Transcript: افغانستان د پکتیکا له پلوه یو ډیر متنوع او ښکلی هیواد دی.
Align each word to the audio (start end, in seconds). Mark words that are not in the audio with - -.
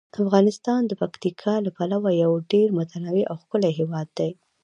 افغانستان 0.23 0.81
د 0.85 0.91
پکتیکا 1.01 1.53
له 1.65 1.71
پلوه 1.77 2.09
یو 2.23 2.31
ډیر 2.51 2.67
متنوع 2.79 3.23
او 3.31 3.35
ښکلی 3.43 3.71
هیواد 3.79 4.07
دی. 4.17 4.31